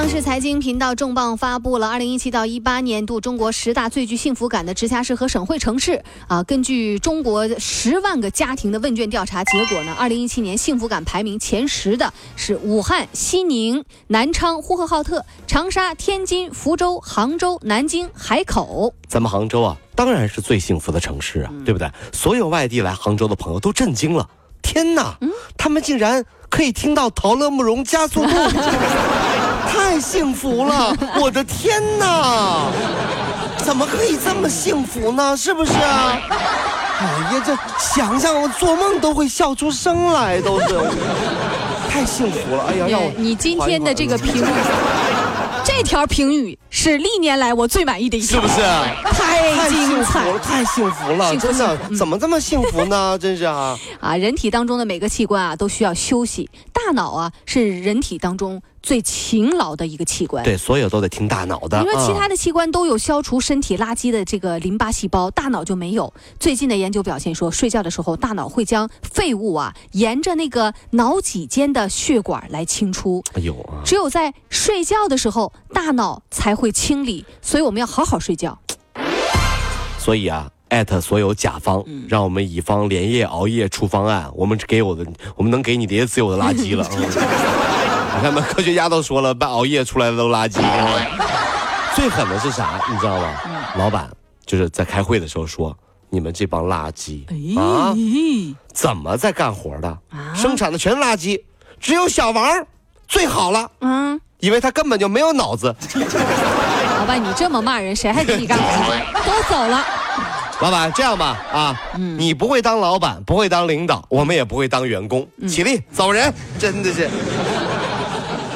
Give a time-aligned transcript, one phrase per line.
[0.00, 6.02] 央视财经频道重磅发布了二零一七到一八年度中国十大最具幸福感的直辖市和省会城市。
[6.26, 18.94] 啊，根据中国十万个家庭的问卷调查结果呢，二零一七年幸福感排名前十的是武汉、西宁、南昌、呼和浩特、长沙、天津、福州、杭州、南京、海口。
[19.06, 21.86] 咱们杭州啊，当然是最幸福的城市啊，对不对？
[22.10, 24.26] 所有外地来杭州的朋友都震惊了，
[24.62, 25.18] 天哪，
[25.58, 28.30] 他们竟然可以听到陶乐慕容加速度。
[29.90, 30.94] 太幸福了！
[31.20, 32.68] 我的天哪，
[33.58, 35.36] 怎么可以这么幸福呢？
[35.36, 36.16] 是不是啊？
[37.00, 40.66] 哎呀，这想想我做梦都会笑出声来，都是
[41.88, 42.66] 太幸福了！
[42.68, 44.44] 哎呀，让我你今天的这个评语，
[45.64, 48.60] 这条评语是历年来我最满意的一条，是不是？
[49.12, 53.18] 太精彩了，太幸福了，真的，怎么这么幸福呢？
[53.20, 53.76] 真是啊！
[53.98, 58.62] 啊，人体当中的每个器官啊都需要休息，大脑啊是人体当中。
[58.82, 61.78] 最勤劳的一个器官，对，所有都得听大脑的。
[61.80, 66.12] 你说其他的器官都有消除身体垃圾的这个淋巴细胞，大脑就没有。
[66.38, 73.22] 最近的研究表现说，睡觉的时候，大脑会将废物啊沿着那个脑脊间的血管来清出。
[73.34, 73.84] 哎呦啊！
[73.84, 77.24] 只有在睡觉的时候，大脑才会清理。
[77.42, 78.58] 所以我们要好好睡觉。
[79.98, 84.30] 所以啊，艾特所有甲方，让我们乙方连夜熬夜出方案。
[84.34, 85.04] 我们给我的，
[85.36, 86.88] 我们能给你的也只有的垃圾了。
[88.20, 90.60] 你看吧，科学家都说了，半熬夜出来的都垃圾。
[91.96, 92.78] 最狠的是啥？
[92.92, 93.32] 你知道吗？
[93.76, 94.10] 老板
[94.44, 95.74] 就是在开会的时候说
[96.10, 97.24] ：“你们这帮垃圾
[97.58, 97.94] 啊，
[98.74, 99.98] 怎么在干活的？
[100.34, 101.40] 生产的全是垃圾，
[101.80, 102.66] 只有小王
[103.08, 103.70] 最好了。
[103.80, 105.74] 嗯，因为他根本就没有脑子。
[106.98, 108.92] 老板，你这么骂人，谁还给你干活？
[109.24, 109.82] 都走了。
[110.60, 117.08] 老板，这样吧，啊，你不会当老板，不会当领导，我们也不会当员工，起立走人，真的是。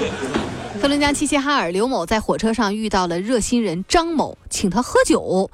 [0.82, 5.50] 黑龙江齐齐哈尔，刘某在火车上遇到了热心人张某，请他喝酒，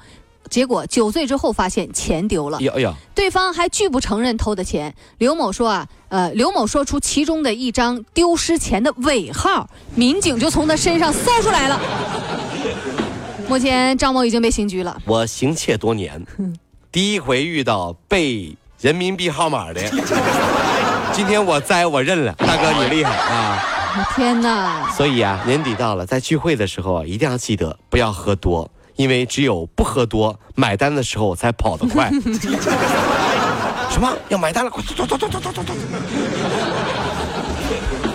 [0.49, 2.57] 结果酒醉之后发现钱丢了。
[2.57, 4.93] 哎呀，对方还拒不承认偷的钱。
[5.19, 11.79] 刘某说啊，呃，刘某说出其中的一张丢失钱的尾号，民警就从他身上搜出来了。
[13.47, 15.01] 目前张某已经被刑拘了。
[15.05, 16.21] 我行窃多年，
[16.91, 19.81] 第一回遇到被人民币号码的，
[21.13, 23.69] 今天我栽我认了，大哥你厉害啊！
[24.15, 24.89] 天哪！
[24.91, 32.09] 所以啊，年底到了，在聚会的时候啊，一定要记得不要喝多，因为只有不喝多，买单的时候才跑得快。
[33.89, 34.11] 什么？
[34.29, 34.71] 要买单了？
[34.71, 35.73] 快走走走走走走走！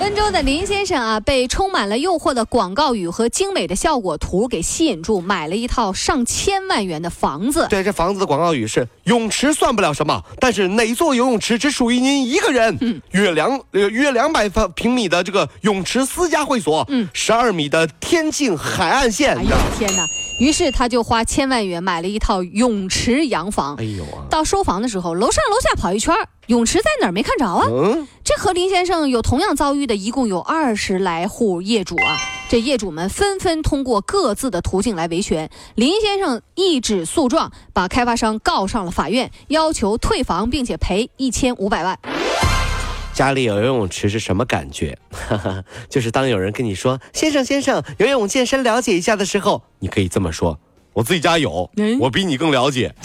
[0.00, 7.66] 温州的林先生啊，被充满了诱惑的广告语和精美的效果图给吸引住，买了一套上千万元的房子。
[7.68, 12.78] 对，这房子的广告语是：泳池算不了什么，但是哪座游泳池只属于您一个人？
[12.80, 19.36] 嗯，约两呃约两百方平米的这个泳池私家会所，嗯，十二米的天境海岸线。
[19.36, 20.06] 哎呀天哪！
[20.38, 23.74] 于是他就花千万元买了一套泳池洋房。
[23.76, 24.24] 哎呦啊！
[24.30, 26.14] 到收房的时候，楼上楼下跑一圈，
[26.46, 27.66] 泳池在哪儿没看着啊？
[27.68, 32.16] 嗯，这和林先生有同样遭遇的一共有二十来户业主啊。
[32.48, 35.50] 这业主们纷纷通过各自的途径来维权。
[35.74, 41.98] 林先生一纸诉状，把开发商告上了法院，要求退房，并且赔一千五百万。
[43.18, 44.96] 家里有游泳池是什么感觉？
[45.90, 50.56] 就是当有人跟你说“先生，先生，游泳健身了解一下”的时候，你可以这么说
[50.94, 51.68] ：“我自己家有，
[51.98, 52.94] 我比你更了解。”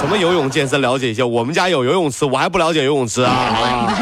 [0.00, 1.26] 什么游泳健身了解一下？
[1.26, 3.92] 我们家有游泳池，我还不了解游泳池啊！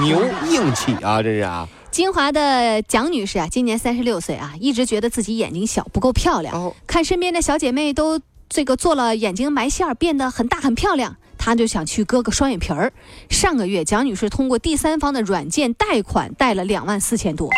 [0.00, 1.66] 牛硬气啊，这是啊！
[1.90, 6.72] 金华的蒋女士啊，今年三十六岁啊，一直觉得自己眼睛小，不够漂亮。
[6.86, 11.16] 看身边的小姐妹都这个做了眼睛埋线，变得很大很漂亮。
[11.46, 12.92] 他就想去割个双眼皮儿。
[13.30, 17.48] 上个月，蒋女士通过第三方的软件贷款贷了两万四千多，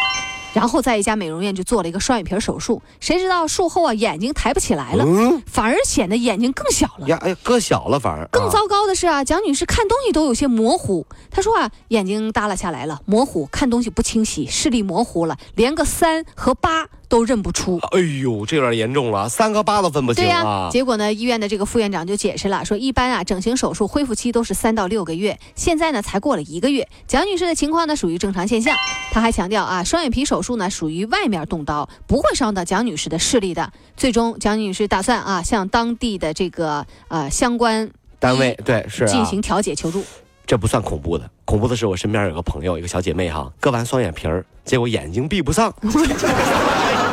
[0.52, 2.82] 然后在一家美容院就做了一个双眼皮手术。
[3.00, 5.06] 谁知道术后啊，眼睛抬不起来了，
[5.46, 7.08] 反而显得眼睛更小了。
[7.08, 8.28] 呀，哎，割小了反而。
[8.30, 11.06] 更糟糕的是啊，蒋女士看东西都有些模糊。
[11.30, 17.78] 她说啊，眼睛耷拉下来了，模糊，看东西不清晰，视力模糊了，连个三和八都认不出。
[17.92, 20.68] 哎呦，这有点严重了，三个八都分不清对呀、啊！
[20.70, 26.86] 结果呢，医院的这个副院长就解释了，说一般啊，整形手术恢复期都是三到六个月，现在呢才过了一个月。
[27.06, 28.76] 蒋女士的情况呢属于正常现象。
[29.10, 33.72] 他还强调啊，双眼皮手术呢属于外面动刀，不会伤到蒋女士的视力的。
[33.96, 40.04] 最终，蒋女士打算啊向当地的这个呃相关单位对是啊进行调解求助。
[40.46, 45.70] 这不算恐怖的，恐怖的是我身边有个朋友，一个小姐妹哈，割完双眼皮儿，结果眼睛闭不上，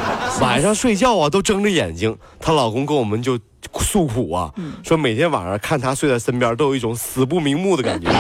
[0.42, 2.18] 晚上睡觉啊都睁着眼睛。
[2.40, 3.40] 她老公跟我们就
[3.80, 4.52] 诉苦啊，
[4.84, 8.10] 说每天晚上看她睡在身边，都有一种死不瞑目的感觉。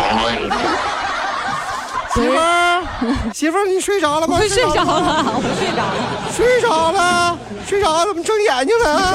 [2.15, 2.81] 媳妇儿，
[3.33, 4.37] 媳妇儿，你睡着了吗？
[4.39, 5.95] 我睡着了，我睡着了。
[6.31, 7.37] 睡着了，
[7.67, 9.13] 睡着了，怎么睁眼睛了？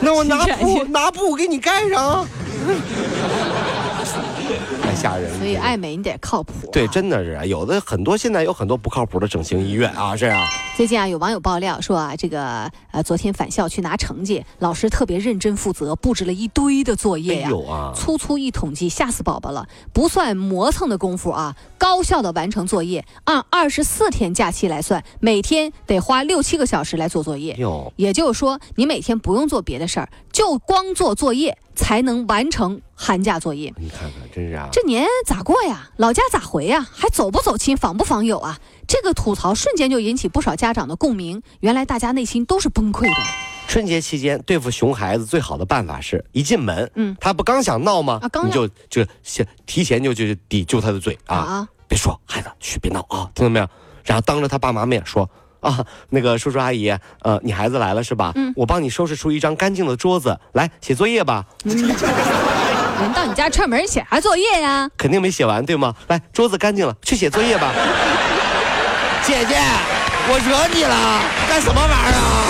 [0.00, 2.26] 那我拿布拿布给你盖上。
[5.00, 5.38] 太吓人。
[5.38, 6.70] 所以爱美你得靠谱、啊。
[6.72, 10.46] 对，真的是啊有的很多现在有很多不靠谱的整形医院啊，是啊。
[10.76, 19.66] 最近啊，有网友爆料说啊，这个呃，昨天返校去拿成绩，老师特别认真负责，布置了一堆的作业呀、哎呦啊粗粗一统计，吓死宝宝了！
[19.92, 27.54] 不算磨蹭的功夫啊，高效的完成作业，按二十四天假期来算，每天得花六七个小时来做作业。
[27.54, 33.72] 哟，也就是说，你每天不用做别的事儿，就光做作业才能完成寒假作业。
[33.78, 34.68] 你看看，真是啊。
[34.70, 35.88] 这年咋过呀？
[35.96, 36.86] 老家咋回呀？
[36.92, 38.60] 还走不走亲，访不访友啊？
[38.86, 41.42] 这个吐槽瞬间就引起不少家长的共鸣。
[41.60, 43.49] 原来大家内心都是崩溃的。
[43.70, 48.18] 春节期间对付熊孩子最好的办法是一进门，嗯他不刚想闹吗？
[48.20, 53.68] 啊刚你就就先提前就就抵住他的嘴啊，啊别说孩子，嘘，别闹啊，听到没有？
[54.04, 55.30] 然后当着他爸妈面说。
[55.60, 56.88] 啊，那个叔叔阿姨，
[57.20, 58.32] 呃，你孩子来了是吧？
[58.34, 61.46] 嗯，我帮你收拾出一张干净的桌子，来写作业吧。
[61.64, 64.90] 人到你家串门写啥作业呀？
[64.96, 65.94] 肯定没写完，对吗？
[66.08, 67.72] 来，桌子干净了，去写作业吧。
[69.22, 69.54] 姐姐，
[70.26, 72.49] 我惹你了，干什么玩意儿啊？